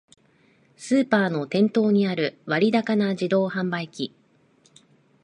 [0.77, 4.15] スーパーの店頭にある割高な自動販売機